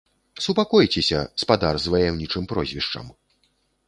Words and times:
Супакойцеся, 0.43 1.19
спадар 1.43 1.75
з 1.83 1.91
ваяўнічым 1.97 2.43
прозвішчам! 2.53 3.05